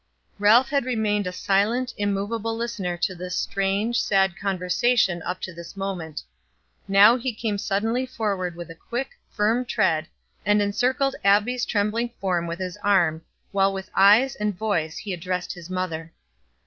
[0.39, 5.77] Ralph had remained a silent, immovable listener to this strange, sad conversation up to this
[5.77, 6.23] moment.
[6.87, 10.07] Now he came suddenly forward with a quick, firm tread,
[10.43, 15.53] and encircled Abbie's trembling form with his arm, while with eyes and voice he addressed
[15.53, 16.11] his mother.